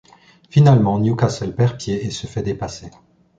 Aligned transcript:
Finalement 0.49 0.97
Newcastle 0.97 1.53
perd 1.53 1.77
pied 1.77 1.99
et 2.07 2.09
se 2.09 2.25
fait 2.25 2.41
dépasser. 2.41 2.89